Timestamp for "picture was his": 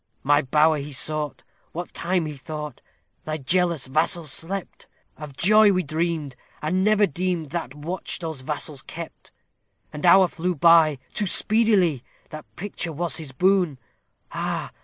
12.55-13.31